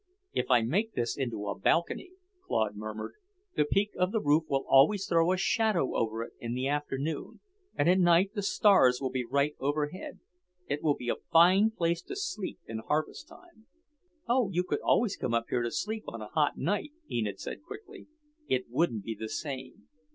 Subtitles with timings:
[0.33, 2.09] "If I make this into a balcony,"
[2.47, 3.13] Claude murmured,
[3.55, 7.39] "the peak of the roof will always throw a shadow over it in the afternoon,
[7.75, 10.19] and at night the stars will be right overhead.
[10.67, 13.67] It will be a fine place to sleep in harvest time."
[14.27, 17.61] "Oh, you could always come up here to sleep on a hot night," Enid said
[17.61, 18.07] quickly.
[18.47, 19.87] "It wouldn't be the same."